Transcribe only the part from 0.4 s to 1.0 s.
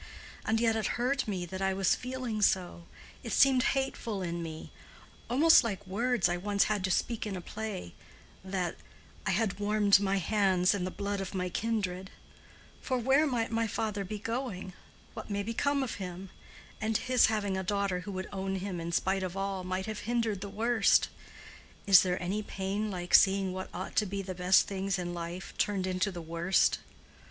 And yet it